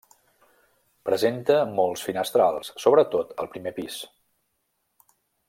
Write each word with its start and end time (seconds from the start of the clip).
Presenta 1.09 1.57
molts 1.81 2.05
finestrals, 2.07 2.73
sobretot 2.85 3.37
al 3.45 3.51
primer 3.53 3.75
pis. 3.79 3.99